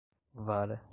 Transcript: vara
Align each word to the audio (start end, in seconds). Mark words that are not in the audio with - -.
vara 0.35 0.81